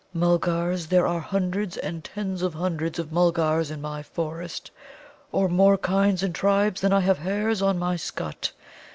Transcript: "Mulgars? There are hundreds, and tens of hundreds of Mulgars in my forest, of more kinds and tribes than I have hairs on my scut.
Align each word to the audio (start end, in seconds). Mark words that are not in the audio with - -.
"Mulgars? 0.15 0.87
There 0.87 1.05
are 1.05 1.19
hundreds, 1.19 1.77
and 1.77 2.03
tens 2.03 2.41
of 2.41 2.55
hundreds 2.55 2.97
of 2.97 3.11
Mulgars 3.11 3.69
in 3.69 3.81
my 3.81 4.01
forest, 4.01 4.71
of 5.31 5.51
more 5.51 5.77
kinds 5.77 6.23
and 6.23 6.33
tribes 6.33 6.81
than 6.81 6.91
I 6.91 7.01
have 7.01 7.19
hairs 7.19 7.61
on 7.61 7.77
my 7.77 7.97
scut. 7.97 8.51